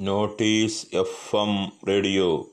[0.00, 2.46] Notice F M radio.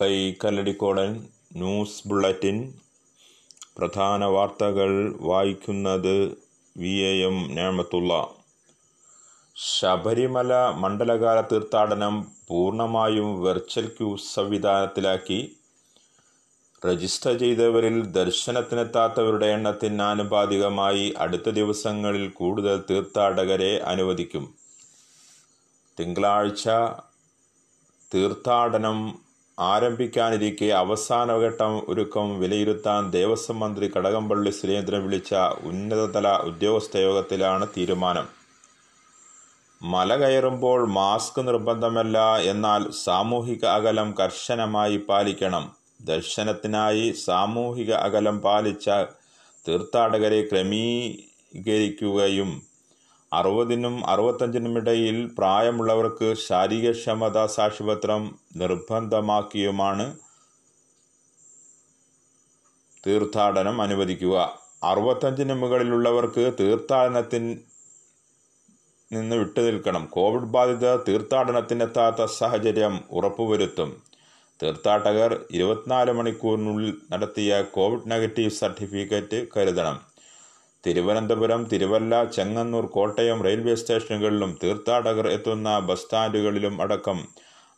[0.00, 2.74] Pi കല്ലടിക്കോടൻ news bulletin.
[3.78, 6.38] പ്രധാന വാർത്തകൾ വായിക്കുന്നത്
[6.76, 8.28] V A M Nemathulla.
[9.56, 15.56] Sabarimala മണ്ഡലകാല തീർത്ഥാടനം പൂർണമായും വെർച്വൽ ക്യൂ സംവിധാനത്തിലാക്കി.
[16.86, 24.57] രജിസ്റ്റർ ചെയ്തവരിൽ ദർശനത്തിനെത്താത്തവരുടെ എണ്ണത്തിന് ആനുപാതികമായി അടുത്ത ദിവസങ്ങളിൽ കൂടുതൽ തീർത്ഥാടകരെ അനുവദിക്കും.
[25.98, 26.68] തിങ്കളാഴ്ച
[28.14, 29.18] തീർത്ഥാടനം
[29.60, 38.38] ആരംഭിക്കാനിരിക്കെ അവസാനഘട്ടം ഒരുക്കം വിലയിരുത്താൻ ദേവസ്വം മന്ത്രി കടകംപള്ളി സുരേന്ദ്രൻ വിളിച്ച ഉന്നതതല ഉദ്യോഗസ്ഥ യോഗത്തിലാണ് തീരുമാനം.
[39.82, 45.72] മല കയറുമ്പോൾ മാസ്ക് നിർബന്ധമല്ല എന്നാൽ സാമൂഹിക അകലം കർശനമായി പാലിക്കണം.
[46.02, 48.90] ദർശനത്തിനായി സാമൂഹിക അകലം പാലിച്ച
[49.68, 52.67] തീർത്ഥാടകരെ ക്രമീകരിക്കുകയും
[53.32, 60.16] അറുപതിനും അറുപത്തഞ്ചിനും ഇടയിൽ പ്രായമുള്ളവർക്ക് ശാരീരക്ഷമതാ സാക്ഷ്യപത്രം നിർബന്ധമാക്കിയുമാണ്
[63.06, 64.58] തീർത്ഥാടനം അനുവദിക്കുക.
[64.84, 67.58] അറുപത്തഞ്ചിന് മുകളിലുള്ളവർക്ക് തീർത്ഥാടനത്തിൽ
[69.12, 74.02] നിന്ന് വിട്ടുനിൽക്കണം കോവിഡ് ബാധിത തീർത്ഥാടനത്തിനെത്താത്ത സാഹചര്യം ഉറപ്പുവരുത്തും.
[74.62, 80.00] തീർത്ഥാടകർ ഇരുപത്തിനാല് മണിക്കൂറിനുള്ളിൽ നടത്തിയ കോവിഡ് നെഗറ്റീവ് സർട്ടിഫിക്കറ്റ് കരുതണം.
[80.86, 87.28] തിരുവനന്തപുരം തിരുവല്ല ചെങ്ങന്നൂർ കോട്ടയം റെയിൽവേ സ്റ്റേഷനുകളിലും തീർത്ഥാടകർ എത്തുന്ന ബസ് സ്റ്റാൻഡുകളിലും അടക്കം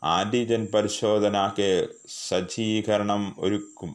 [0.04, 1.88] ആന്റിജൻ പരിശോധനയ്ക്ക്
[2.28, 3.94] സജ്ജീകരണം ഒരുക്കും.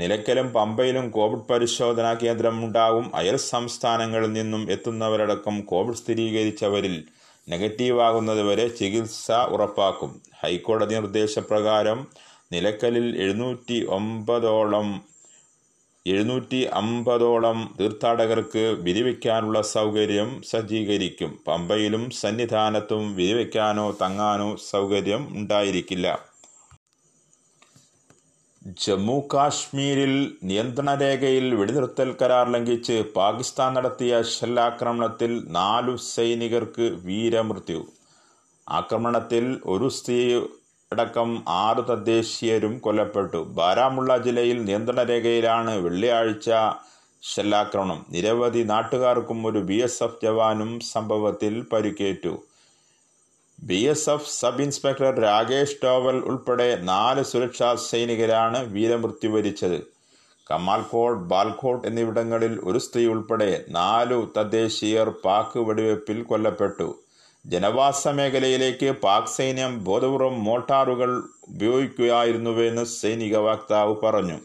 [0.00, 7.04] നിലയ്ക്കലും പമ്പയിലും കോവിഡ് പരിശോധനാ കേന്ദ്രം ഉണ്ടാകും അയൽ സംസ്ഥാനങ്ങളിൽ നിന്നും എത്തുന്നവരടക്കം കോവിഡ് സ്ഥിരീകരിച്ചവരിൽ
[7.48, 10.22] നെഗറ്റീവാകുന്നതുവരെ ചികിത്സ ഉറപ്പാക്കും.
[10.42, 12.06] ഹൈക്കോടതി നിർദ്ദേശപ്രകാരം
[12.52, 15.13] നിലയ്ക്കലിൽ എഴുന്നൂറ്റി ഒമ്പതോളം
[16.06, 21.30] എഴുന്നൂറ്റി അമ്പതോളം തീർത്ഥാടകർക്ക് വിരിവയ്ക്കാനുള്ള സൗകര്യം സജ്ജീകരിക്കും.
[21.46, 26.06] പമ്പയിലും സന്നിധാനത്തും വിരിവയ്ക്കാനോ തങ്ങാനോ സൗകര്യം ഉണ്ടായിരിക്കില്ല.
[28.82, 37.82] ജമ്മു കാശ്മീരിൽ നിയന്ത്രണരേഖയിൽ വെടിനിർത്തൽ കരാർ ലംഘിച്ച് പാകിസ്ഥാൻ നടത്തിയ ഷെല്ലാക്രമണത്തിൽ നാലു സൈനികർക്ക് വീരമൃത്യു.
[38.68, 40.20] ആക്രമണത്തിൽ ഒരു സ്ത്രീ
[40.92, 43.36] അടക്കം ആറ് തദ്ദേശീയരും കൊല്ലപ്പെട്ടു.
[43.36, 46.50] ബാരാമുള്ള ജില്ലയിൽ നിയന്ത്രണ രേഖയിലാണ് വെള്ളിയാഴ്ച
[47.22, 52.42] ഷെല്ലാക്രമണം നിരവധി നാട്ടുകാർക്കും ഒരു ബി എസ് എഫ് ജവാനും സംഭവത്തിൽ പരിക്കേറ്റു.
[53.62, 59.78] B S F sub inspector Rakesh Tovel ഉൾപ്പെടെ നാല് സുരക്ഷാ സൈനികരാണ് വീരമൃത്യു വരിച്ചത്.
[60.50, 67.03] കമാൽകോട്ട് ബാൽകോട്ട് എന്നിവിടങ്ങളിൽ ഒരു സ്ത്രീ ഉൾപ്പെടെ നാലു തദ്ദേശീയർ പാക്ക് വെടിവെപ്പിൽ കൊല്ലപ്പെട്ടു.
[67.46, 71.10] ജനവാസ മേഖലയിലേക്ക് പാക് സൈന്യം ബോധപൂർവം മോട്ടാറുകൾ
[71.48, 74.38] ഉപയോഗിക്കുകയായിരുന്നുവെന്ന് സൈനിക വക്താവ് പറഞ്ഞു.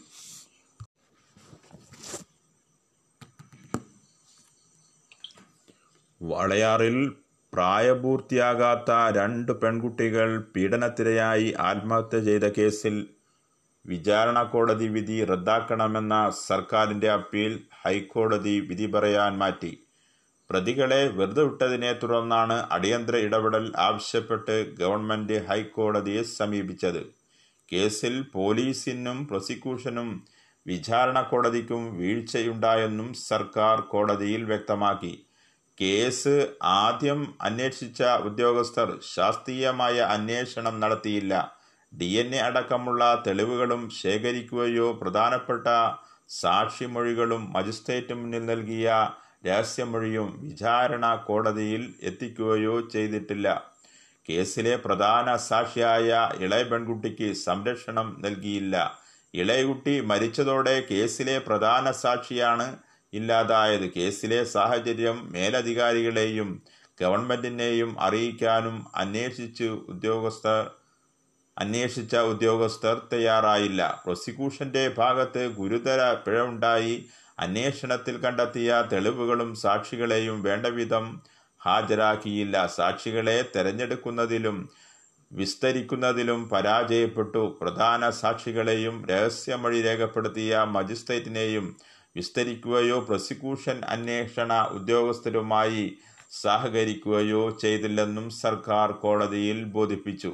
[6.22, 7.08] വളയാറിൽ
[7.52, 13.08] പ്രായപൂർത്തിയാകാത്ത രണ്ട് പെൺകുട്ടികൾ പീഡനത്തിരയായി ആത്മഹത്യ ചെയ്ത കേസിൽ
[13.86, 19.72] വിചാരണ കോടതി വിധി റദ്ദാക്കണമെന്ന സർക്കാരിന്റെ അപ്പീൽ ഹൈക്കോടതി വിധി പറയാൻ മാറ്റി.
[20.50, 27.02] പ്രതികളെ വെറുതെ വിട്ടതിനെ തുടർന്നാണ് അടിയന്തര ഇടപെടൽ ആവശ്യപ്പെട്ട് ഗവൺമെന്റ് ഹൈക്കോടതിയെ സമീപിച്ചത്.
[27.72, 30.08] കേസിൽ പോലീസിനും പ്രോസിക്യൂഷനും
[30.66, 35.24] വിചാരണ കോടതിക്കും വീഴ്ചയുണ്ടായെന്നും സർക്കാർ കോടതിയിൽ വ്യക്തമാക്കി.
[35.80, 41.34] കേസ് ആദ്യം അന്വേഷിച്ച ഉദ്യോഗസ്ഥർ ശാസ്ത്രീയമായ അന്വേഷണം നടത്തിയില്ല.
[41.92, 45.66] ഡി എൻ എ അടക്കമുള്ള തെളിവുകളും ശേഖരിക്കുകയോ പ്രധാനപ്പെട്ട
[46.40, 48.88] സാക്ഷിമൊഴികളും മജിസ്ട്രേറ്റ് മുന്നിൽ നൽകിയ
[49.46, 53.70] രഹസ്യമൊഴിയും വിചാരണ കോടതിയിൽ എത്തിക്കുകയോ ചെയ്തിട്ടില്ല.
[54.28, 59.00] കേസിലെ പ്രധാന സാക്ഷിയായ ഇളയ പെൺകുട്ടിക്ക് സംരക്ഷണം നൽകിയില്ല.
[59.34, 62.76] ഇളയകുട്ടി മരിച്ചതോടെ കേസിലെ പ്രധാന സാക്ഷിയാണ്
[63.12, 63.92] ഇല്ലാതായത്.
[63.96, 66.62] കേസിലെ സാഹചര്യം മേലധികാരികളെയും
[67.00, 70.70] ഗവൺമെന്റിനെയും അറിയിക്കാനും അന്വേഷിച്ച് ഉദ്യോഗസ്ഥർ
[71.58, 74.02] അന്വേഷിച്ച ഉദ്യോഗസ്ഥർ തയ്യാറായില്ല.
[74.04, 77.06] പ്രോസിക്യൂഷന്റെ ഭാഗത്ത് ഗുരുതര പിഴവുണ്ടായി.
[77.40, 81.20] അന്വേഷണത്തിൽ കണ്ടെത്തിയ തെളിവുകളും സാക്ഷികളെയും വേണ്ടവിധം
[81.66, 82.66] ഹാജരാക്കിയില്ല.
[82.66, 84.68] സാക്ഷികളെ തെരഞ്ഞെടുക്കുന്നതിലും
[85.32, 87.58] വിസ്തരിക്കുന്നതിലും പരാജയപ്പെട്ടു.
[87.60, 91.76] പ്രധാന സാക്ഷികളെയും രഹസ്യമൊഴി രേഖപ്പെടുത്തിയ മജിസ്ട്രേറ്റിനെയും
[92.16, 95.96] വിസ്തരിക്കുകയോ പ്രോസിക്യൂഷൻ അന്വേഷണ ഉദ്യോഗസ്ഥരുമായി
[96.30, 100.32] സഹകരിക്കുകയോ ചെയ്തില്ലെന്നും സർക്കാർ കോടതിയിൽ ബോധിപ്പിച്ചു.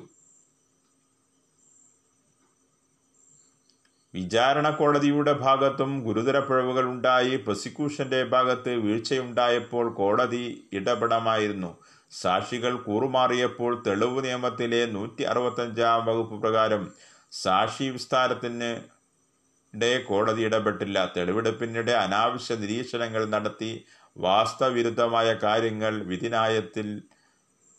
[4.17, 7.37] വിചാരണ കോടതിയുടെ ഭാഗത്തും ഗുരുതര പിഴവുകൾ ഉണ്ടായി.
[7.37, 11.71] പ്രോസിക്യൂഷന്റെ ഭാഗത്ത് വീഴ്ചയുണ്ടായപ്പോൾ കോടതി ഇടപെടമായിരുന്നു.
[12.11, 16.83] സാക്ഷികൾ കൂറുമാറിയപ്പോൾ തെളിവ് നിയമത്തിലെ നൂറ്റി അറുപത്തഞ്ചാം വകുപ്പ് പ്രകാരം
[17.33, 18.71] സാക്ഷി വിസ്താരത്തിന്
[20.09, 20.99] കോടതി ഇടപെട്ടില്ല.
[21.17, 23.73] തെളിവെടുപ്പിനിടെ അനാവശ്യ നിരീക്ഷണങ്ങൾ നടത്തി
[24.17, 26.89] വാസ്തവിരുദ്ധമായ കാര്യങ്ങൾ വിധിനായത്തിൽ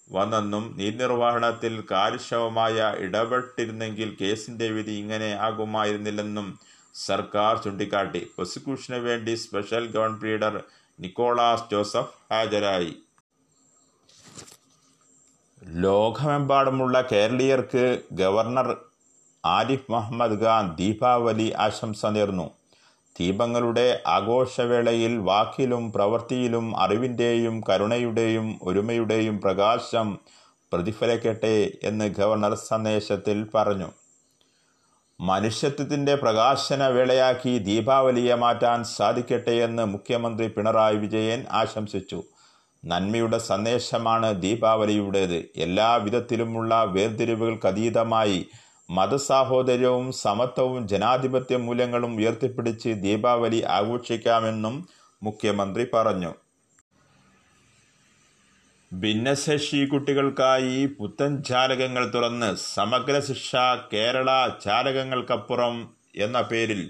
[0.09, 6.59] വന്നെന്നും നീതിനിർവഹണത്തിൽ കാര്യക്ഷമമായ ഇടപെട്ടിരുന്നെങ്കിൽ കേസിന്റെ വിധി ഇങ്ങനെ ആകുമായിരുന്നില്ലെന്നും
[6.93, 8.19] സർക്കാർ ചൂണ്ടിക്കാട്ടി.
[8.19, 10.63] പ്രോസിക്യൂഷന് വേണ്ടി special government leader
[10.99, 12.95] Nicholas Joseph ഹാജരായി.
[15.63, 18.77] ലോകമെമ്പാടുമുള്ള കേരളീയർക്ക് ഗവർണർ
[19.45, 22.51] ആരിഫ് മുഹമ്മദ് ഖാൻ ദീപാവലി ആശംസ നേർന്നു.
[23.19, 30.19] ദീപങ്ങളുടെ ആഘോഷവേളയിൽ വാക്കിലും പ്രവൃത്തിയിലും അറിവിന്റെയും കരുണയുടെയും ഒരുമയുടെയും പ്രകാശം
[30.73, 33.87] പ്രതിഫലിക്കട്ടെ എന്ന് ഗവർണർ സന്ദേശത്തിൽ പറഞ്ഞു.
[35.21, 42.23] മനുഷ്യത്വത്തിന്റെ പ്രകാശന വേളയാക്കി ദീപാവലിയെ മാറ്റാൻ സാധിക്കട്ടെ എന്ന് മുഖ്യമന്ത്രി പിണറായി വിജയൻ ആശംസിച്ചു.
[42.85, 45.45] നന്മയുടെ സന്ദേശമാണ് ദീപാവലിയുടേത്.
[45.55, 48.47] എല്ലാ വിധത്തിലുമുള്ള വേർതിരിവുകൾക്കതീതമായി
[48.89, 54.87] മതസാഹോദര്യവും സമത്വവും ജനാധിപത്യ മൂല്യങ്ങളും ഉയർത്തിപ്പിടിച്ച് ദീപാവലി ആഘോഷിക്കാമെന്നും
[55.23, 56.31] മുഖ്യമന്ത്രി പറഞ്ഞു.
[58.93, 63.55] ഭിന്നശേഷി കുട്ടികൾക്കായി പുത്തൻ ചാലകങ്ങൾ തുറന്ന് സമഗ്ര ശിക്ഷ
[63.93, 65.75] കേരള ചാലകങ്ങൾക്കപ്പുറം
[66.15, 66.81] എന്ന പേരിൽ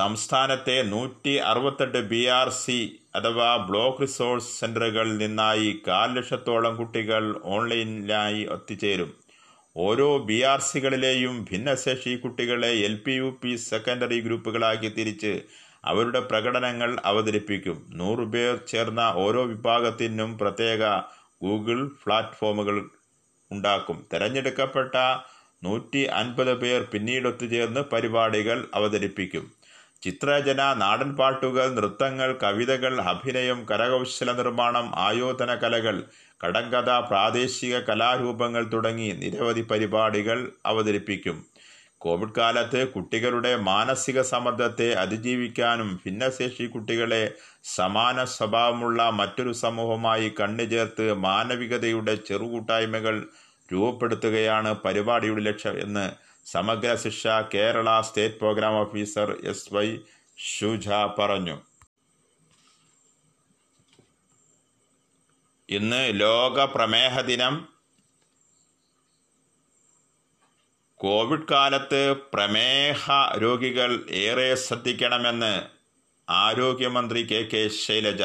[0.00, 8.48] സംസ്ഥാനത്തെ നൂറ്റി അറുപത്തെട്ട് ബി ആർ സി അഥവാ ബ്ലോക്ക് റിസോഴ്സ് സെന്ററുകളിൽ നിന്നായി കാൽ ലക്ഷത്തോളം കുട്ടികൾ ഓൺലൈനിലായി
[8.52, 9.10] എത്തിച്ചേരും.
[9.76, 15.42] ഓരോ ബി ആർ സികളിലെയും ഭിന്നശേഷി കുട്ടികളെ L P U P secondary ഗ്രൂപ്പുകളാക്കി തിരിച്ച്
[15.84, 17.86] അവരുടെ പ്രകടനങ്ങൾ അവതരിപ്പിക്കും.
[17.94, 20.82] നൂറ് പേർ ചേർന്ന ഓരോ വിഭാഗത്തിനും പ്രത്യേക
[21.42, 22.88] ഗൂഗിൾ പ്ലാറ്റ്ഫോമുകൾ
[23.50, 24.06] ഉണ്ടാക്കും.
[24.12, 24.94] തിരഞ്ഞെടുക്കപ്പെട്ട
[25.64, 29.59] നൂറ്റി അൻപത് പേർ പിന്നീട് ഒത്തുചേർന്ന് പരിപാടികൾ അവതരിപ്പിക്കും.
[30.02, 35.96] ചിത്രരചന നാടൻ പാട്ടുകൾ നൃത്തങ്ങൾ കവിതകൾ അഭിനയം കരകൗശല നിർമ്മാണം ആയോധന കലകൾ
[36.40, 41.36] കടങ്കഥ പ്രാദേശിക കലാരൂപങ്ങൾ തുടങ്ങി നിരവധി പരിപാടികൾ അവതരിപ്പിക്കും.
[42.00, 47.22] കോവിഡ് കാലത്ത് കുട്ടികളുടെ മാനസിക സമ്മർദ്ദത്തെ അതിജീവിക്കാനും ഭിന്നശേഷി കുട്ടികളെ
[47.76, 53.16] സമാന സ്വഭാവമുള്ള മറ്റൊരു സമൂഹമായി കണ്ണുചേർത്ത് മാനവികതയുടെ ചെറുകൂട്ടായ്മകൾ
[53.68, 56.06] രൂപപ്പെടുത്തുകയാണ് പരിപാടിയുടെ ലക്ഷ്യം എന്ന്
[56.52, 59.98] Samagra Shiksha Kerala state program officer S Y
[60.38, 60.88] Shuja
[61.18, 61.60] പറഞ്ഞു.
[65.68, 67.68] ഇന്ന് ലോക പ്രമേഹ ദിനം.
[70.96, 75.54] കോവിഡ് കാലത്ത് പ്രമേഹ രോഗികൾ ഏറെ ശ്രദ്ധിക്കണമെന്ന്
[76.30, 78.22] ആരോഗ്യമന്ത്രി കെ കെ ശൈലജ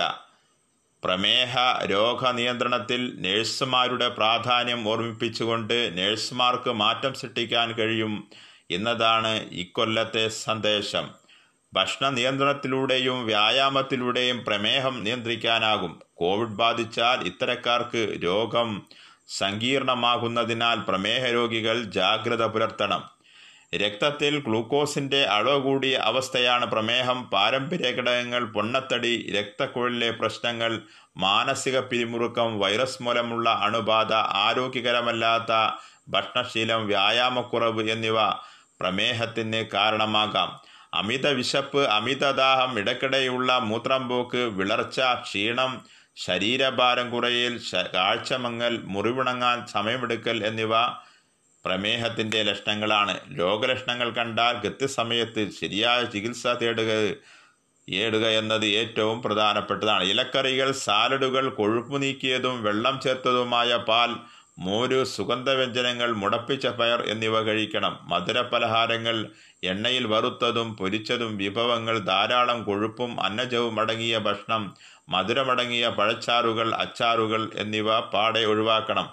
[1.05, 8.27] പ്രമേഹ രോഗനിയന്ത്രണത്തിൽ നഴ്സുമാരുടെ പ്രാധാന്യം ഓർമ്മിപ്പിച്ചുകൊണ്ട് നഴ്സുമാർക്ക് മാറ്റം സൃഷ്ടിക്കാൻ കഴിയും
[8.71, 11.09] എന്നതാണ് ഇക്കൊല്ലത്തെ സന്ദേശം.
[11.73, 16.01] ഭക്ഷണ നിയന്ത്രണത്തിലൂടെയും വ്യായാമത്തിലൂടെയും പ്രമേഹം നിയന്ത്രിക്കാനാകും.
[16.13, 18.83] കോവിഡ് ബാധിച്ചാൽ ഇത്തരക്കാർക്ക് രോഗം
[19.27, 23.14] സങ്കീർണമാകുന്നതിനാൽ പ്രമേഹ രോഗികൾ ജാഗ്രത പുലർത്തണം.
[23.77, 27.30] രക്തത്തിൽ ഗ്ലൂക്കോസിന്റെ അളവ് കൂടിയ അവസ്ഥയാണ് പ്രമേഹം.
[27.33, 30.72] പാരമ്പര്യ ഘടകങ്ങൾ പൊണ്ണത്തടി രക്തക്കുഴലിലെ പ്രശ്നങ്ങൾ
[31.18, 35.51] മാനസിക പിരിമുറുക്കം വൈറസ് മൂലമുള്ള അണുബാധ ആരോഗ്യകരമല്ലാത്ത
[36.10, 38.18] ഭക്ഷണശീലം വ്യായാമക്കുറവ് എന്നിവ
[38.81, 40.50] പ്രമേഹത്തിന് കാരണമാകാം.
[40.94, 45.72] അമിത വിശപ്പ് അമിതദാഹം ഇടയ്ക്കിടെയുള്ള മൂത്രം പോക്ക് വിളർച്ച ക്ഷീണം
[46.16, 47.60] ശരീരഭാരം കുറയൽ
[47.95, 50.74] കാഴ്ചമങ്ങൽ മുറിവിണങ്ങാൻ സമയമെടുക്കൽ എന്നിവ
[51.65, 53.15] പ്രമേഹത്തിന്റെ ലക്ഷണങ്ങളാണ്.
[53.39, 56.91] രോഗലക്ഷണങ്ങൾ കണ്ടാൽ കൃത്യസമയത്ത് ശരിയായ ചികിത്സ തേടുക
[57.88, 60.03] ഏടുക എന്നത് ഏറ്റവും പ്രധാനപ്പെട്ടതാണ്.
[60.03, 64.12] ഇലക്കറികൾ സാലഡുകൾ കൊഴുപ്പ് നീക്കിയതും വെള്ളം ചേർത്തതുമായ പാൽ
[64.60, 67.93] മോര് സുഗന്ധവ്യഞ്ജനങ്ങൾ മുടപ്പിച്ച പയർ എന്നിവ കഴിക്കണം.
[68.12, 69.15] മധുര പലഹാരങ്ങൾ
[69.63, 74.63] എണ്ണയിൽ വറുത്തതും പൊരിച്ചതും വിഭവങ്ങൾ ധാരാളം കൊഴുപ്പും അന്നജവും അടങ്ങിയ ഭക്ഷണം
[75.10, 79.07] മധുരമടങ്ങിയ പഴച്ചാറുകൾ അച്ചാറുകൾ എന്നിവ പാടെ ഒഴിവാക്കണം.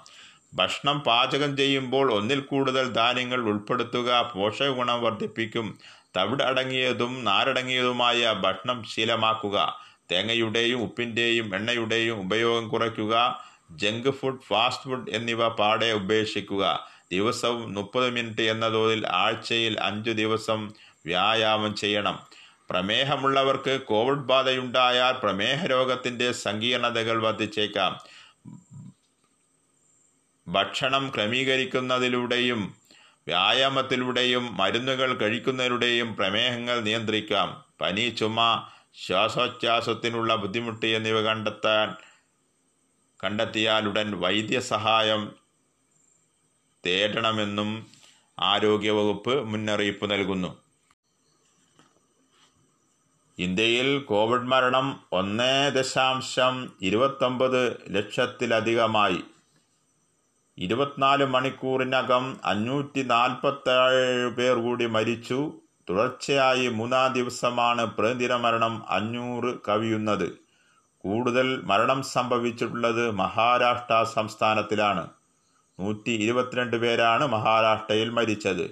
[0.54, 5.78] ഭക്ഷണം പാചകം ചെയ്യുമ്പോൾ ഒന്നിൽ കൂടുതൽ ധാന്യങ്ങൾ ഉൾപ്പെടുത്തുക പോഷകഗുണം വർദ്ധിപ്പിക്കും.
[6.16, 9.80] തവിട് അടങ്ങിയതും നാരടങ്ങിയതുമായ ഭക്ഷണം ശീലമാക്കുക.
[10.12, 13.42] തേങ്ങയുടെയും ഉപ്പിന്റെയും എണ്ണയുടെയും ഉപയോഗം കുറയ്ക്കുക.
[13.71, 16.88] ജങ്ക് ഫുഡ് ഫാസ്റ്റ് ഫുഡ് എന്നിവ പാടെ ഉപേക്ഷിക്കുക.
[17.12, 20.71] ദിവസവും മുപ്പത് മിനിറ്റ് എന്ന തോതിൽ ആഴ്ചയിൽ അഞ്ചു ദിവസം
[21.06, 22.18] വ്യായാമം ചെയ്യണം.
[22.71, 28.22] പ്രമേഹമുള്ളവർക്ക് കോവിഡ് ബാധയുണ്ടായാൽ പ്രമേഹ രോഗത്തിന്റെ സങ്കീർണതകൾ വർദ്ധിച്ചേക്കാം.
[30.52, 32.75] ഭക്ഷണം ക്രമീകരിക്കുന്നതിലൂടെയും
[33.26, 37.64] വ്യായാമത്തിലൂടെയും മരുന്നുകൾ കഴിക്കുന്നതിലൂടെയും പ്രമേഹങ്ങൾ നിയന്ത്രിക്കാം.
[37.80, 38.68] പനി ചുമ
[39.06, 41.94] ശ്വാസോച്ഛ്വാസത്തിനുള്ള ബുദ്ധിമുട്ട് എന്നിവ കണ്ടെത്താൻ
[43.25, 45.32] കണ്ടെത്തിയാലുടൻ വൈദ്യസഹായം
[46.87, 47.87] തേടണമെന്നും
[48.38, 50.62] ആരോഗ്യവകുപ്പ് മുന്നറിയിപ്പ് നൽകുന്നു.
[53.38, 59.21] ഇന്ത്യയിൽ കോവിഡ് മരണം ഒന്ന് ദശാംശം ഇരുപത്തൊമ്പത് ലക്ഷത്തിലധികമായി.
[60.59, 65.52] ഇരുപത്തിനാല് മണിക്കൂറിനകം അഞ്ഞൂറ്റി നാൽപ്പത്തേഴ് പേർ കൂടി മരിച്ചു.
[65.88, 70.38] തുടർച്ചയായി മൂന്നാം ദിവസമാണ് പ്രതിദിന മരണം അഞ്ഞൂറ് കവിയുന്നത്.
[70.99, 75.09] കൂടുതൽ മരണം സംഭവിച്ചിട്ടുള്ളത് മഹാരാഷ്ട്ര സംസ്ഥാനത്തിലാണ്.
[75.80, 78.71] നൂറ്റി ഇരുപത്തിരണ്ട് പേരാണ് മഹാരാഷ്ട്രയിൽ മരിച്ചത്.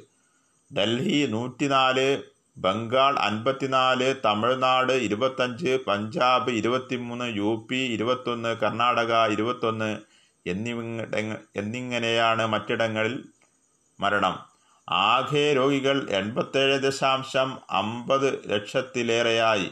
[0.76, 2.22] ഡൽഹി നൂറ്റിനാല്
[2.58, 9.90] ബംഗാൾ അൻപത്തിനാല് തമിഴ്നാട് ഇരുപത്തഞ്ച് പഞ്ചാബ് ഇരുപത്തിമൂന്ന് യു പി ഇരുപത്തൊന്ന് കർണാടക ഇരുപത്തൊന്ന്
[10.46, 13.24] എന്നിവിടങ്ങ എന്നിങ്ങനെയാണ് മറ്റിടങ്ങളിൽ
[14.00, 14.38] മരണം.
[14.88, 19.70] ആകെ രോഗികൾ എൺപത്തേഴ് ദശാംശം അമ്പത് ലക്ഷത്തിലേറെയായി.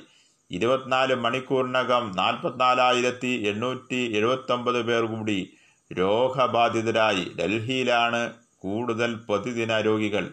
[0.51, 5.53] ഇരുപത്തിനാല് മണിക്കൂറിനകം നാൽപ്പത്തിനാലായിരത്തി എണ്ണൂറ്റി എഴുപത്തൊമ്പത് പേർ കൂടി
[5.99, 7.33] രോഗബാധിതരായി.
[7.41, 10.31] ഡൽഹിയിലാണ് കൂടുതൽ പ്രതിദിന രോഗികൾ.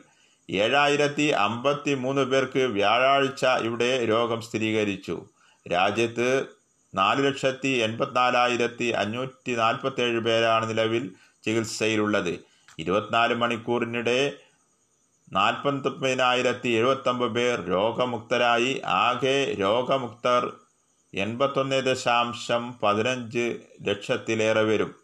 [0.52, 5.26] ഏഴായിരത്തി അമ്പത്തി മൂന്ന് പേർക്ക് വ്യാഴാഴ്ച ഇവിടെ രോഗം സ്ഥിരീകരിച്ചു.
[5.72, 6.55] രാജ്യത്ത്
[6.96, 11.12] നാല് ലക്ഷത്തി എൺപത്തിനാലായിരത്തി അഞ്ഞൂറ്റി നാൽപ്പത്തേഴ് പേരാണ് നിലവിൽ
[11.44, 12.40] ചികിത്സയിലുള്ളത്.
[12.80, 14.34] ഇരുപത്തിനാല് മണിക്കൂറിനിടെ
[15.34, 18.82] നാൽപ്പത്തൊമ്പതിനായിരത്തി എഴുപത്തൊമ്പത് പേർ രോഗമുക്തരായി.
[18.86, 20.54] ആകെ രോഗമുക്തർ
[21.14, 24.96] എൺപത്തൊന്ന് ദശാംശം പതിനഞ്ച് ലക്ഷത്തിലേറെ വരും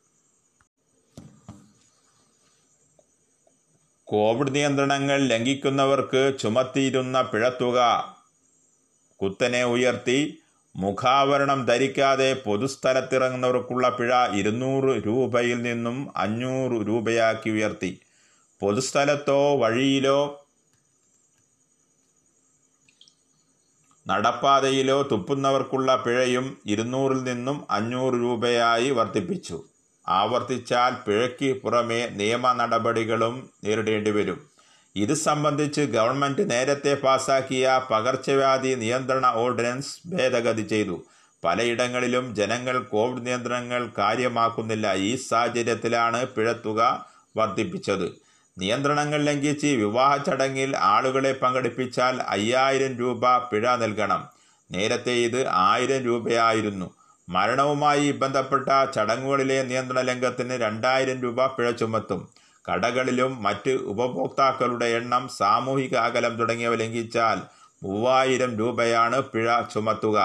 [4.04, 7.80] കോവിഡ് നിയന്ത്രണങ്ങൾ ലംഘിക്കുന്നവർക്ക് ചുമത്തിയിരുന്ന പിഴത്തുക
[9.24, 10.41] കുത്തനെ ഉയർത്തി.
[10.76, 18.02] മുഖാവരണം ധരിക്കാതെ പൊതുസ്ഥലത്തിറങ്ങുന്നവർക്കുള്ള പിഴ ഇരുന്നൂറ് രൂപയിൽ നിന്നും അഞ്ഞൂറ് രൂപയാക്കി ഉയർത്തി.
[18.60, 20.38] പൊതുസ്ഥലത്തോ വഴിയിലോ
[24.08, 29.64] നടപ്പാതയിലോ തുപ്പുന്നവർക്കുള്ള പിഴയും ഇരുന്നൂറിൽ നിന്നും അഞ്ഞൂറ് രൂപയായി വർദ്ധിപ്പിച്ചു.
[30.08, 34.51] ആവർത്തിച്ചാൽ പിഴയ്ക്ക് പുറമെ നിയമ നടപടികളും നേരിടേണ്ടി വരും.
[34.96, 41.04] ഇത് സംബന്ധിച്ച് ഗവൺമെന്റ് നേരത്തെ പാസാക്കിയ പകർച്ചവ്യാധി നിയന്ത്രണ ഓർഡിനൻസ് ഭേദഗതി ചെയ്തു.
[41.44, 44.94] പലയിടങ്ങളിലും ജനങ്ങൾ കോവിഡ് നിയന്ത്രണങ്ങൾ കാര്യമാക്കുന്നില്ല.
[44.94, 47.06] ഈ സാഹചര്യത്തിലാണ് പിഴത്തുക
[47.38, 48.12] വർദ്ധിപ്പിച്ചത്.
[48.60, 54.28] നിയന്ത്രണങ്ങൾ ലംഘിച്ച് വിവാഹ ചടങ്ങിൽ ആളുകളെ പങ്കെടുപ്പിച്ചാൽ അയ്യായിരം രൂപ പിഴ നൽകണം.
[54.72, 56.94] നേരത്തെ ഇത് ആയിരം രൂപയായിരുന്നു.
[57.30, 62.41] മരണവുമായി ബന്ധപ്പെട്ട ചടങ്ങുകളിലെ നിയന്ത്രണ ലംഘനത്തിന് രണ്ടായിരം രൂപ പിഴ ചുമത്തും.
[62.70, 67.40] കടകളിലും മറ്റ് ഉപഭോക്താക്കളുടെ എണ്ണം സാമൂഹിക അകലം തുടങ്ങിയവ ലംഘിച്ചാൽ
[67.84, 70.18] മൂവായിരം രൂപയാണ് പിഴ ചുമത്തുക.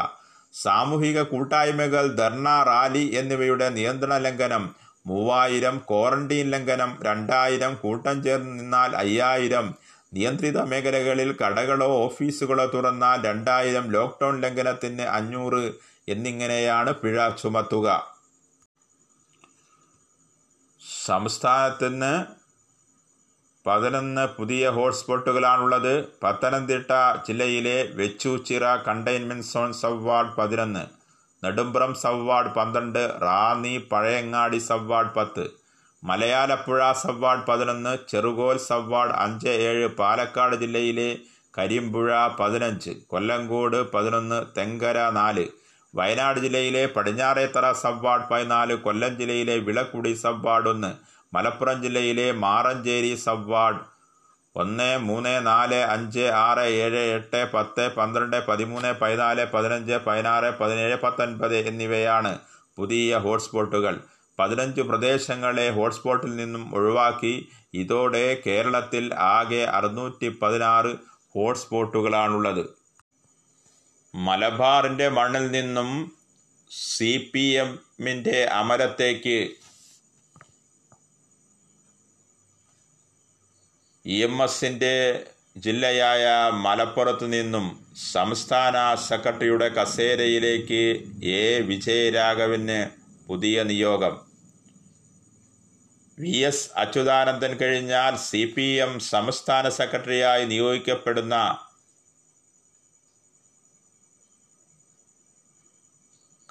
[0.54, 4.74] സാമൂഹിക കൂട്ടായ്മകൾ ധർണ റാലി എന്നിവയുടെ നിയന്ത്രണ ലംഘനം
[5.06, 9.74] മൂവായിരം ക്വാറന്റീൻ ലംഘനം രണ്ടായിരം കൂട്ടം ചേർന്ന് നിന്നാൽ അയ്യായിരം
[10.14, 15.72] നിയന്ത്രിത മേഖലകളിൽ കടകളോ ഓഫീസുകളോ തുറന്നാൽ രണ്ടായിരം ലോക്ക്ഡൌൺ ലംഘനത്തിന് അഞ്ഞൂറ്
[16.08, 18.15] എന്നിങ്ങനെയാണ് പിഴ ചുമത്തുക.
[20.94, 22.10] സംസ്ഥാനത്തിന്
[23.66, 25.94] പതിനൊന്ന് പുതിയ ഹോട്ട്സ്പോട്ടുകളാണുള്ളത്.
[26.22, 26.90] പത്തനംതിട്ട
[27.26, 30.84] ജില്ലയിലെ വെച്ചൂച്ചിറ കണ്ടെയ്ൻമെന്റ് സോൺ സബ്വാർഡ് പതിനൊന്ന്
[31.42, 35.44] നെടുമ്പ്രം സബ്വാർഡ് പന്ത്രണ്ട് റാന്നി പഴയങ്ങാടി സബ്വാർഡ് പത്ത്
[36.02, 41.10] മലയാലപ്പുഴ സബ്വാർഡ് പതിനൊന്ന് ചെറുകോൽ സബ്വാർഡ് അഞ്ച് ഏഴ് പാലക്കാട് ജില്ലയിലെ
[41.54, 45.46] കരിമ്പുഴ പതിനഞ്ച് കൊല്ലങ്കോട് പതിനൊന്ന് തെങ്കര നാല്
[45.96, 50.90] വയനാട് ജില്ലയിലെ പടിഞ്ഞാറേത്തറ സബ് വാർഡ് പതിനാല് കൊല്ലം ജില്ലയിലെ വിളക്കുടി സബ് വാർഡ് ഒന്ന്
[51.34, 53.82] മലപ്പുറം ജില്ലയിലെ മാറഞ്ചേരി സബ് വാർഡ്
[54.56, 61.56] ഒന്ന് മൂന്ന് നാല് അഞ്ച് ആറ് ഏഴ് എട്ട് പത്ത് പന്ത്രണ്ട് പതിമൂന്ന് പതിനാല് പതിനഞ്ച് പതിനാറ് പതിനേഴ് പത്തൊൻപത്
[61.70, 62.32] എന്നിവയാണ്
[62.76, 63.94] പുതിയ ഹോട്ട്സ്പോട്ടുകൾ.
[64.38, 67.34] പതിനഞ്ച് പ്രദേശങ്ങളെ ഹോട്ട്സ്പോട്ടിൽ നിന്നും ഒഴിവാക്കി
[67.74, 70.92] ഇതോടെ കേരളത്തിൽ ആകെ അറുന്നൂറ്റി പതിനാറ്
[71.34, 72.64] ഹോട്ട്സ്പോട്ടുകളാണുള്ളത്.
[74.24, 75.90] മലബാറിന്റെ മണ്ണിൽ നിന്നും
[76.70, 79.38] സി പി എമ്മിന്റെ അമരത്തേക്ക്
[84.04, 84.94] ഇ എം എസിന്റെ
[85.56, 86.24] ജില്ലയായ
[86.64, 87.66] മലപ്പുറത്ത് നിന്നും
[88.12, 90.82] സംസ്ഥാന സെക്രട്ടറിയുടെ കസേരയിലേക്ക്
[91.22, 92.80] എ വിജയരാഘവന്
[93.28, 94.14] പുതിയ നിയോഗം.
[96.18, 101.36] വി എസ് അച്യുതാനന്ദൻ കഴിഞ്ഞാൽ സി പി എം സംസ്ഥാന സെക്രട്ടറിയായി നിയോഗിക്കപ്പെടുന്ന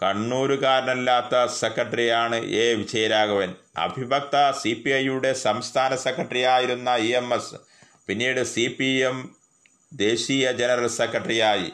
[0.01, 3.51] കണ്ണൂരുകാരനല്ലാത്ത സെക്രട്ടറിയാണ് എ വിജയരാഘവൻ.
[3.77, 7.57] അഭിഭക്ത സി പി ഐയുടെ സംസ്ഥാന സെക്രട്ടറിയായിരുന്ന ഇ എം എസ്
[8.07, 9.17] പിന്നീട് സി പി എം
[9.93, 11.69] ദേശീയ ജനറൽ സെക്രട്ടറിയായി.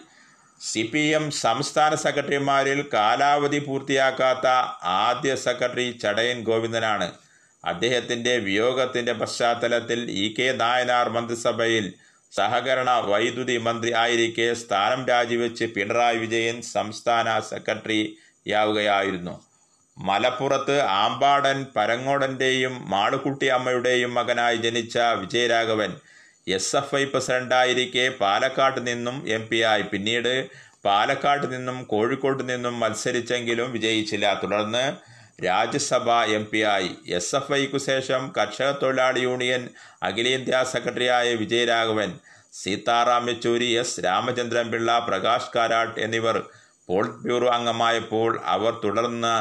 [0.62, 4.48] സി പി എം സംസ്ഥാന സെക്രട്ടറിമാരിൽ കാലാവധി പൂർത്തിയാക്കാത്ത
[4.84, 7.08] ആദ്യ സെക്രട്ടറി ചടയൻ ഗോവിന്ദനാണ്.
[7.64, 11.88] അദ്ദേഹത്തിന്റെ വിയോഗത്തിന്റെ പശ്ചാത്തലത്തിൽ ഇ കെ നായനാർ മന്ത്രിസഭയിൽ
[12.32, 19.34] സഹകരണ വൈദ്യുതി മന്ത്രി ആയിരിക്കെ സ്ഥാനം രാജിവെച്ച് പിണറായി വിജയൻ സംസ്ഥാന സെക്രട്ടറിയാവുകയായിരുന്നു
[19.98, 25.92] മലപ്പുറത്ത് ആമ്പാടൻ പരങ്ങോടന്റെയും മാളുക്കുട്ടി അമ്മയുടെയും മകനായി ജനിച്ച വിജയരാഘവൻ
[26.48, 29.82] എസ് എഫ് ഐ പ്രസിഡന്റായിരിക്കെ പാലക്കാട്ട് നിന്നും എം പി ആയി.
[29.82, 30.34] പിന്നീട്
[30.86, 34.40] പാലക്കാട്ട് നിന്നും കോഴിക്കോട്ട് നിന്നും മത്സരിച്ചെങ്കിലും വിജയിച്ചില്ല.
[34.44, 34.86] തുടർന്ന്
[35.44, 36.92] രാജ്യസഭ എം ആയി.
[37.08, 39.70] എസ് എഫ് ഐക്കു ശേഷം കർഷക തൊഴിലാളി യൂണിയൻ
[40.04, 42.20] അഖിലേന്ത്യാ സെക്രട്ടറിയായ വിജയരാഘവൻ
[42.54, 44.00] സീതാറാം യെച്ചൂരി എസ്.
[44.06, 46.44] രാമചന്ദ്രൻ പിള്ള പ്രകാശ് കാരാട്ട് എന്നിവർ
[46.88, 49.36] പോളിറ്റ് ബ്യൂറോ അംഗമായപ്പോൾ അവർ തുടർന്ന്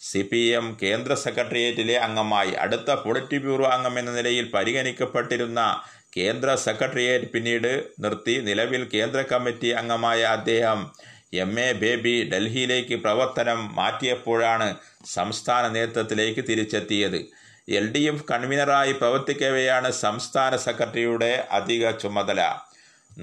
[0.00, 2.50] സി പി എം കേന്ദ്ര സെക്രട്ടേറിയറ്റിലെ അംഗമായി.
[2.50, 5.82] അടുത്ത പോളിറ്റ് ബ്യൂറോ അംഗം എന്ന നിലയിൽ പരിഗണിക്കപ്പെട്ടിരുന്ന
[6.16, 8.34] കേന്ദ്ര സെക്രട്ടേറിയറ്റ് പിന്നീട് നിർത്തി.
[8.40, 10.80] നിലവിൽ കേന്ദ്ര കമ്മിറ്റി അംഗമായ അദ്ദേഹം
[11.32, 14.66] എം എ ബേബി ഡൽഹിയിലേക്ക് പ്രവർത്തനം മാറ്റിയപ്പോഴാണ്
[15.14, 17.20] സംസ്ഥാന നേതൃത്വത്തിലേക്ക് തിരിച്ചെത്തിയത്.
[17.78, 22.40] എൽ ഡി എഫ് കൺവീനറായി പ്രവർത്തിക്കവെയാണ് സംസ്ഥാന സെക്രട്ടറിയുടെ അധിക ചുമതല.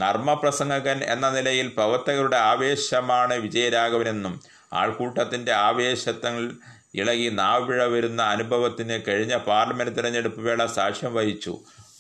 [0.02, 4.36] നർമ്മപ്രസംഗകൻ എന്ന നിലയിൽ പ്രവർത്തകരുടെ ആവേശമാണ് വിജയരാഘവനെന്നും
[4.82, 6.36] ആൾക്കൂട്ടത്തിന്റെ ആവേശത്തിൽ
[7.02, 11.54] ഇളകി നാവിഴ വരുന്ന അനുഭവത്തിന് കഴിഞ്ഞ പാർലമെന്റ് തിരഞ്ഞെടുപ്പ് വേള സാക്ഷ്യം വഹിച്ചു.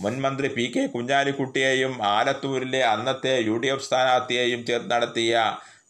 [0.04, 5.34] മുൻമന്ത്രി പി കെ കുഞ്ഞാലിക്കുട്ടിയെയും ആലത്തൂരിലെ അന്നത്തെ യു ഡി എഫ് സ്ഥാനാർത്ഥിയെയും ചേർത്ത് നടത്തിയ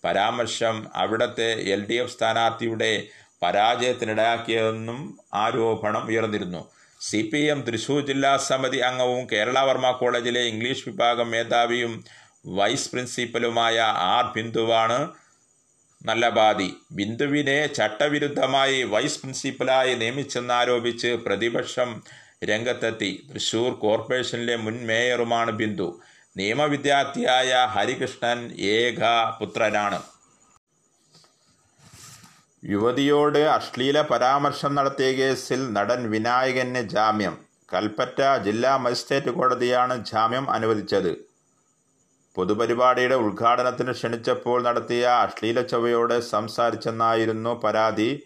[0.04, 3.08] പരാമർശം അവിടത്തെ എൽ ഡി എഫ് സ്ഥാനാർത്ഥിയുടെ
[3.44, 6.62] പരാജയത്തിനിടയാക്കിയതെന്നും ആരോപണം ഉയർന്നിരുന്നു.
[7.02, 12.04] സി പി എം തൃശൂർ ജില്ലാ സമിതി അംഗവും കേരള വർമ്മ കോളേജിലെ ഇംഗ്ലീഷ് വിഭാഗം മേധാവിയും
[12.46, 13.78] വൈസ് പ്രിൻസിപ്പലുമായ
[14.16, 15.00] ആർ ബിന്ദുവാണ്
[16.06, 16.74] നല്ല ബാധി.
[16.92, 21.90] ബിന്ദുവിനെ ചട്ടവിരുദ്ധമായി വൈസ് പ്രിൻസിപ്പലായി നിയമിച്ചെന്നാരോപിച്ച് പ്രതിപക്ഷം
[22.44, 23.28] രംഗത്തെത്തി.
[23.32, 26.00] തൃശൂർ കോർപ്പറേഷനിലെ മുൻ മേയറുമാണ് ബിന്ദു.
[26.38, 29.02] നിയമവിദ്യാർത്ഥിയായ ഹരികൃഷ്ണൻ ഏക
[29.40, 30.00] പുത്രനാണ്.
[32.64, 37.38] യുവതിയോട് അശ്ലീല പരാമർശം നടത്തിയ കേസിൽ നടൻ വിനായകന് ജാമ്യം.
[37.74, 41.12] കൽപ്പറ്റ ജില്ലാ മജിസ്ട്രേറ്റ് കോടതിയാണ് ജാമ്യം അനുവദിച്ചത്.
[42.36, 48.24] പൊതുപരിപാടിയുടെ ഉദ്ഘാടനത്തിന് ക്ഷണിച്ചപ്പോൾ നടത്തിയ അശ്ലീല ചൊവ്വയോട് സംസാരിച്ചെന്നായിരുന്നു പരാതി.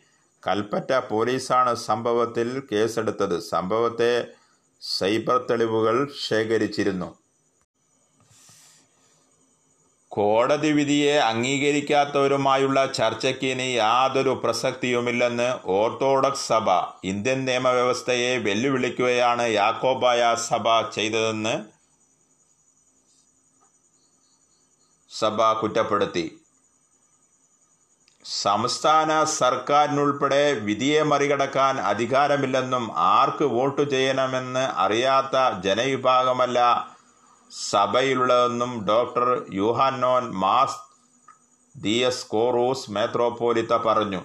[0.48, 3.40] കൽപ്പറ്റ പോലീസാണ് സംഭവത്തിൽ കേസെടുത്തത്.
[3.40, 4.28] സംഭവത്തെ
[4.82, 7.23] സൈബർ തെളിവുകൾ ശേഖരിച്ചിരുന്നു.
[10.16, 16.68] കോടതി വിധിയെ അംഗീകരിക്കാത്തവരുമായുള്ള ചർച്ചയ്ക്ക് ഇനി യാതൊരു പ്രസക്തിയുമില്ലെന്ന് ഓർത്തഡോക്സ് സഭ
[17.12, 21.56] ഇന്ത്യൻ നിയമവ്യവസ്ഥയെ വെല്ലുവിളിക്കുകയാണ് യാക്കോബായ സഭ ചെയ്തതെന്ന്
[25.12, 26.26] സഭ കുറ്റപ്പെടുത്തി.
[28.26, 36.60] സംസ്ഥാന സർക്കാരിനുൾപ്പെടെ വിധിയെ മറികടക്കാൻ അധികാരമില്ലെന്നും ആർക്ക് വോട്ട് ചെയ്യണമെന്ന് അറിയാത്ത ജനവിഭാഗമല്ല
[37.54, 40.80] സഭയിലുള്ളതെന്നും ഡോക്ടർ യുഹാനോൻ മാസ്
[41.76, 44.22] ദിയസ് കോറൂസ് മെത്രോപോലിത്ത പറഞ്ഞു.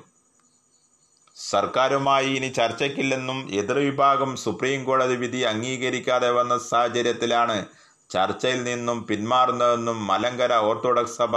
[1.36, 7.66] സർക്കാരുമായി ഇനി ചർച്ചയ്ക്കില്ലെന്നും എതിർവിഭാഗം സുപ്രീം കോടതി വിധി അംഗീകരിക്കാതെ വന്ന സാഹചര്യത്തിലാണ്
[8.10, 11.36] ചർച്ചയിൽ നിന്നും പിന്മാറുന്നതെന്നും മലങ്കര ഓർത്തഡോക്സ് സഭ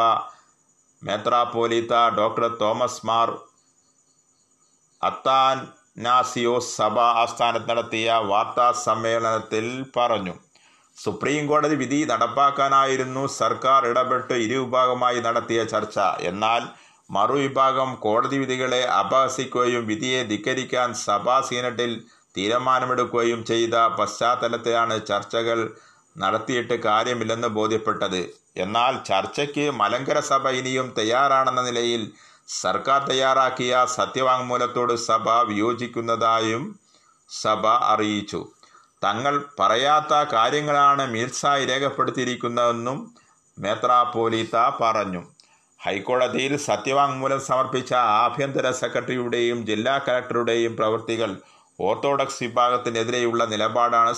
[1.03, 3.29] മെത്രാപോലിത്ത ഡോക്ടർ തോമസ് മാർ
[5.01, 10.33] അത്താനാസിയോസ് സഭ ആസ്ഥാനത്ത് നടത്തിയ വാർത്താ സമ്മേളനത്തിൽ പറഞ്ഞു.
[10.97, 15.99] സുപ്രീം കോടതി വിധി നടപ്പാക്കാനായിരുന്നു സർക്കാർ ഇടപെട്ട് ഇരുവിഭാഗമായി നടത്തിയ ചർച്ച.
[16.31, 16.63] എന്നാൽ
[17.09, 21.93] മറുവിഭാഗം കോടതി വിധികളെ അപഹസിക്കുകയും വിധിയെ ധിക്കരിക്കാൻ സഭാ സീനറ്റിൽ
[22.37, 25.59] തീരുമാനമെടുക്കുകയും ചെയ്ത പശ്ചാത്തലത്തിലാണ് ചർച്ചകൾ
[26.15, 28.21] നടത്തിയിട്ട് കാര്യമില്ലെന്ന് ബോധ്യപ്പെട്ടത്.
[28.57, 32.01] എന്നാൽ ചർച്ചയ്ക്ക് മലങ്കര സഭ ഇനിയും തയ്യാറാണെന്ന നിലയിൽ
[32.61, 36.63] സർക്കാർ തയ്യാറാക്കിയ സത്യവാങ്മൂലത്തോട് സഭ വിയോജിക്കുന്നതായും
[37.29, 38.41] സഭ അറിയിച്ചു.
[39.01, 42.97] തങ്ങൾ പറയാത്ത കാര്യങ്ങളാണ് മീർസായി രേഖപ്പെടുത്തിയിരിക്കുന്നതെന്നും
[43.57, 45.21] മെത്രാപോലീത്ത പറഞ്ഞു.
[45.79, 51.31] ഹൈക്കോടതിയിൽ സത്യവാങ്മൂലം സമർപ്പിച്ച ആഭ്യന്തര സെക്രട്ടറിയുടെയും ജില്ലാ കലക്ടറുടെയും പ്രവൃത്തികൾ
[51.79, 54.13] ഓർത്തഡോക്സ് വിഭാഗത്തിനെതിരെയുള്ള നിലപാടാണ്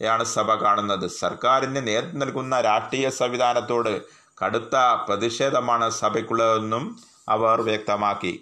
[0.00, 1.08] യാണ് സഭ കാണുന്നത്.
[1.08, 3.90] സർക്കാരിന് നേതൃത്വം നൽകുന്ന രാഷ്ട്രീയ സംവിധാനത്തോട്
[4.38, 4.76] കടുത്ത
[5.08, 6.84] പ്രതിഷേധമാണ് സഭയ്ക്കുള്ളതെന്നും
[7.28, 8.32] അവർ വ്യക്തമാക്കി.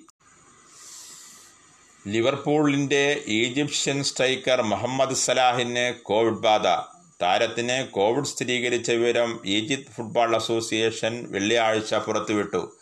[2.07, 6.66] ലിവർപൂളിന്റെ ഈജിപ്ഷ്യൻ സ്ട്രൈക്കർ മുഹമ്മദ് സലാഹിന് കോവിഡ് ബാധ.
[7.23, 12.77] താരത്തിന് കോവിഡ് സ്ഥിരീകരിച്ച വിവരം ഈജിപ്ത് ഫുട്ബോൾ അസോസിയേഷൻ വെള്ളിയാഴ്ച പുറത്തുവിട്ടു.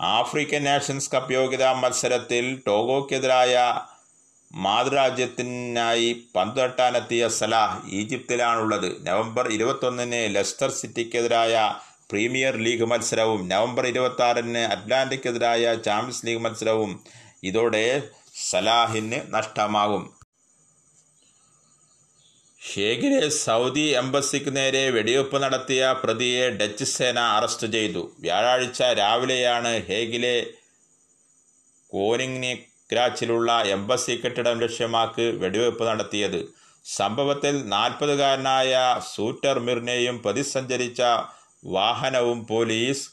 [0.00, 3.80] ആഫ്രിക്കൻ നാഷൻസ് കപ്പ് യോഗ്യതാ മത്സരത്തിൽ ടോഗോക്കെതിരായ
[4.52, 9.06] മാതൃരാജ്യത്തിനായി പന്തുതട്ടാനെത്തിയ സലാഹ് ഈജിപ്തിലാണുള്ളത്.
[9.06, 11.74] നവംബർ ഇരുപത്തൊന്നിന് ലെസ്റ്റർ സിറ്റിക്കെതിരായ
[12.10, 17.04] പ്രീമിയർ ലീഗ് മത്സരവും നവംബർ ഇരുപത്തി ആറിന് അറ്റ്ലാന്റിക്കെതിരായ ചാമ്പ്യൻസ് ലീഗ് മത്സരവും.
[17.42, 18.02] ഇതോടെ
[18.48, 20.04] സലാഹിന് നഷ്ടമാകും.
[22.60, 28.02] ഹേഗിലെ സൗദി എംബസിക്ക് നേരെ വെടിവെപ്പ് നടത്തിയ പ്രതിയെ ഡച്ച് സേന അറസ്റ്റ് ചെയ്തു.
[28.20, 30.36] വ്യാഴാഴ്ച രാവിലെയാണ് ഹേഗിലെ
[31.92, 32.52] കോനിങ്ങിനെ
[32.92, 36.40] ക്രാച്ചിലുള്ള എംബസി കെട്ടിടം ലക്ഷ്യമാക്കി വെടിവെപ്പ് നടത്തിയത്.
[36.84, 41.00] സംഭവത്തിൽ നാൽപ്പതുകാരനായ സൂറ്റർ മിർനെയും പ്രതി സഞ്ചരിച്ച
[41.64, 43.04] വാഹനവും പോലീസ്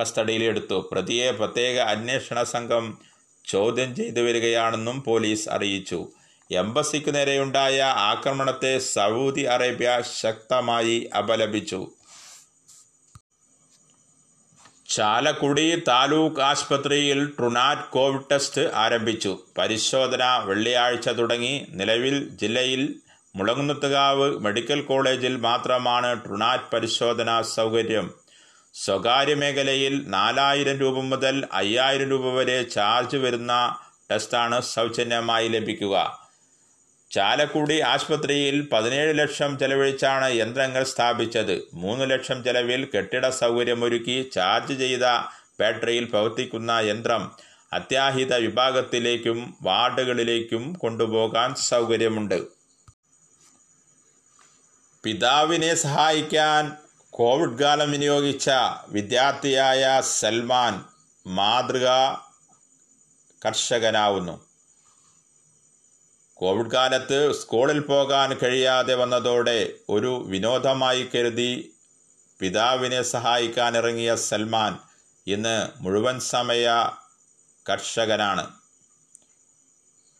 [0.00, 0.88] കസ്റ്റഡിയിലെടുത്തു.
[0.92, 2.84] പ്രതിയെ പ്രത്യേക അന്വേഷണ സംഘം
[3.48, 6.08] ചോദ്യം ചെയ്തു വരികയാണെന്നും പോലീസ് അറിയിച്ചു.
[6.50, 11.90] എംബസിക്ക് നേരെയുണ്ടായ ആക്രമണത്തെ സൗദി അറേബ്യ ശക്തമായി അപലപിച്ചു.
[14.88, 19.38] ചാലക്കുടി താലൂക്ക് ആശുപത്രിയിൽ ട്രുനാറ്റ് കോവിഡ് ടെസ്റ്റ് ആരംഭിച്ചു.
[19.58, 21.66] പരിശോധന വെള്ളിയാഴ്ച തുടങ്ങി.
[21.70, 22.94] നിലവിൽ ജില്ലയിൽ
[23.36, 28.14] മുളങ്ങുന്നത്തുകാവ് മെഡിക്കൽ കോളേജിൽ മാത്രമാണ് ട്രുനാറ്റ് പരിശോധനാ സൗകര്യം.
[28.84, 33.52] സ്വകാര്യ മേഖലയിൽ നാലായിരം രൂപ മുതൽ അയ്യായിരം രൂപ വരെ ചാർജ് വരുന്ന
[34.10, 35.94] ടെസ്റ്റാണ് സൗജന്യമായി ലഭിക്കുക.
[37.10, 41.54] ചാലക്കുടി ആശുപത്രിയിൽ പതിനേഴ് ലക്ഷം ചെലവഴിച്ചാണ് യന്ത്രങ്ങൾ സ്ഥാപിച്ചത്.
[41.74, 45.04] മൂന്ന് ലക്ഷം ചെലവിൽ കെട്ടിട സൗകര്യമൊരുക്കി ചാർജ് ചെയ്ത
[45.60, 47.22] ബാറ്ററിയിൽ പ്രവർത്തിക്കുന്ന യന്ത്രം
[47.72, 52.38] അത്യാഹിത വിഭാഗത്തിലേക്കും വാർഡുകളിലേക്കും കൊണ്ടുപോകാൻ സൗകര്യമുണ്ട്.
[55.04, 56.62] പിതാവിനെ സഹായിക്കാൻ
[57.18, 58.50] കോവിഡ് കാലം വിനിയോഗിച്ച
[58.88, 60.84] വിദ്യാർത്ഥിയായ സൽമാൻ
[61.26, 61.86] മാതൃക
[63.46, 64.46] കർഷകനാവുന്നു.
[66.34, 71.74] കോവിഡ് കാലത്ത് സ്കൂളിൽ പോകാൻ കഴിയാതെ വന്നതോടെ ഒരു വിനോദമായി കരുതി
[72.40, 74.78] പിതാവിനെ സഹായിക്കാൻ ഇറങ്ങിയ സൽമാൻ
[75.26, 76.68] ഇന്ന് മുഴുവൻ സമയ
[77.70, 78.50] കർഷകനാണ്.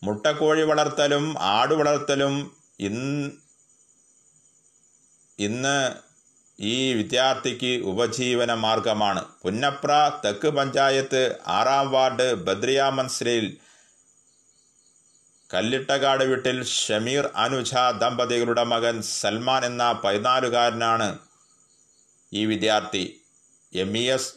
[0.03, 3.31] മുട്ടക്കോഴി വളർത്തലും ആട് വളർത്തലും ഇന്ന്
[5.39, 6.08] ഇന്ന്
[6.59, 9.25] ഈ വിദ്യാർത്ഥിക്ക് ഉപജീവന മാർഗമാണ്.
[9.43, 13.57] പുന്നപ്ര തെക്ക് പഞ്ചായത്ത് ആറാം വാർഡ് ബദ്രിയ മൻസ്രയിൽ
[15.53, 21.19] കല്ലിട്ടകാട് വീട്ടിൽ ഷമീർ അനുജ ദമ്പതികളുടെ മകൻ സൽമാൻ എന്ന പതിനാലുകാരനാണ്
[22.33, 23.21] ഈ വിദ്യാർത്ഥി.
[23.75, 24.33] എം ഇ എസ്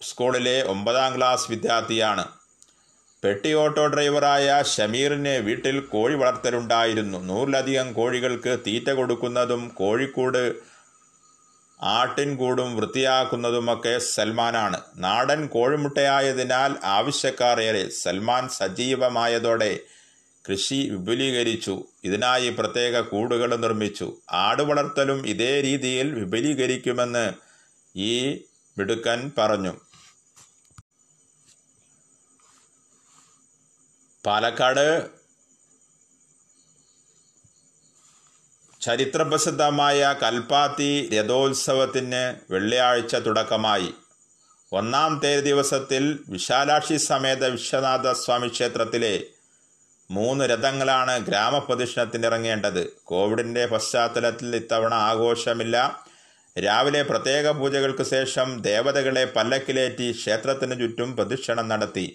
[0.00, 2.28] സ്കൂളിലെ ഒമ്പതാം ക്ലാസ് വിദ്യാർത്ഥിയാണ്.
[3.24, 7.18] പെട്ടി ഓട്ടോ ഡ്രൈവറായ ഷമീറിന് വീട്ടിൽ കോഴി വളർത്തലുണ്ടായിരുന്നു.
[7.18, 10.75] നൂറിലധികം കോഴികൾക്ക് തീറ്റ കൊടുക്കുന്നതും കോഴിക്കൂട്
[11.82, 14.80] ആട്ടിൻകൂടും വൃത്തിയാക്കുന്നതുമൊക്കെ സൽമാനാണ്.
[14.96, 19.80] നാടൻ കോഴിമുട്ടയായതിനാൽ ആവശ്യക്കാർ ഏറെ സൽമാൻ സജീവമായതോടെ
[20.50, 21.84] കൃഷി വിപുലീകരിച്ചു.
[22.04, 24.16] ഇതിനായി പ്രത്യേക കൂടുകൾ നിർമ്മിച്ചു.
[24.32, 27.32] ആട് വളർത്തലും ഇതേ രീതിയിൽ വിപുലീകരിക്കുമെന്ന്
[27.96, 28.44] ഈ
[28.78, 29.80] മിടുക്കൻ പറഞ്ഞു.
[34.26, 35.15] പാലക്കാട്
[38.86, 43.90] ചരിത്രപ്രസിദ്ധമായ കൽപ്പാത്തി രഥോത്സവത്തിന് വെള്ളിയാഴ്ച തുടക്കമായി.
[44.72, 49.14] ഒന്നാം തേര് ദിവസത്തിൽ വിശാലാക്ഷി സമേത വിശ്വനാഥ സ്വാമി ക്ഷേത്രത്തിലെ
[50.10, 55.76] മൂന്ന് രഥങ്ങളാണ് ഗ്രാമപ്രദക്ഷിണത്തിന് ഇറങ്ങേണ്ടത് കോവിഡിന്റെ പശ്ചാത്തലത്തിൽ ഇത്തവണ ആഘോഷമില്ല.
[56.64, 62.06] രാവിലെ പ്രത്യേക പൂജകൾക്ക് ശേഷം ദേവതകളെ പല്ലക്കിലേറ്റി ക്ഷേത്രത്തിന് ചുറ്റും പ്രദക്ഷിണം നടത്തി.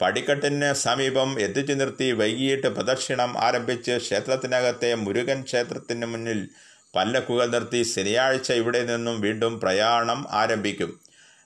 [0.00, 6.48] പടിക്കെട്ടിന് സമീപം എത്തിച്ചു നിർത്തി വൈകിട്ട് പ്രദക്ഷിണം ആരംഭിച്ച് ക്ഷേത്രത്തിനകത്തെ മുരുകൻ ക്ഷേത്രത്തിന് മുന്നിൽ
[6.94, 11.00] പല്ലക്കുകൾ നിർത്തി ശനിയാഴ്ച ഇവിടെ നിന്നും വീണ്ടും പ്രയാണം ആരംഭിക്കും.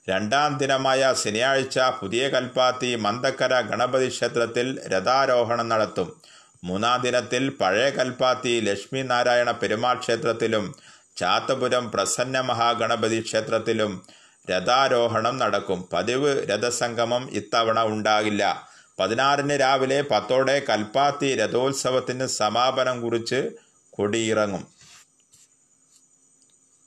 [0.09, 6.21] രണ്ടാം ദിനമായ ശനിയാഴ്ച പുതിയ കൽപ്പാത്തി മന്തക്കര ഗണപതി ക്ഷേത്രത്തിൽ രഥാരോഹണം നടത്തും.
[6.63, 10.75] മൂന്നാം ദിനത്തിൽ പഴയ കൽപ്പാത്തി ലക്ഷ്മി നാരായണ പെരുമാൾ ക്ഷേത്രത്തിലും
[11.17, 14.03] ചാത്തപുരം പ്രസന്ന മഹാഗണപതി ക്ഷേത്രത്തിലും
[14.49, 15.85] രഥാരോഹണം നടക്കും.
[15.93, 18.69] പതിവ് രഥസംഗമം ഇത്തവണ ഉണ്ടാകില്ല.
[18.99, 23.49] പതിനാറിന് രാവിലെ പത്തോടെ കൽപ്പാത്തി രഥോത്സവത്തിന് സമാപനം കുറിച്ച്
[23.89, 24.67] കൊടിയിറങ്ങും.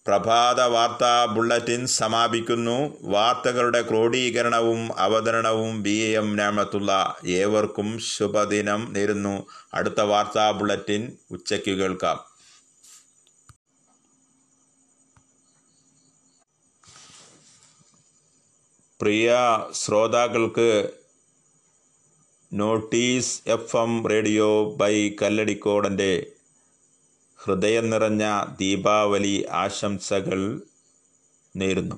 [0.06, 2.96] പ്രഭാത വാർത്താ ബുള്ളറ്റിൻ സമാപിക്കുന്നു.
[3.00, 9.46] വാർത്തകളുടെ ക്രോഡീകരണവും അവതരണവും ബി എം നാമത്തുള്ള ഏവർക്കും ശുഭദിനം നേരുന്നു.
[9.74, 12.33] അടുത്ത വാർത്താ ബുള്ളറ്റിൻ ഉച്ചയ്ക്ക് കേൾക്കാം.
[19.00, 19.37] പ്രിയ
[19.72, 20.92] ശ്രോതാക്കൾക്ക്
[22.52, 26.33] notice F M radio by കല്ലടിക്കോടന്റെ
[27.38, 28.24] ഹൃദയം നിറഞ്ഞ
[28.61, 30.62] ദീപാവലി ആശംസകൾ
[31.57, 31.96] നേരുന്നു.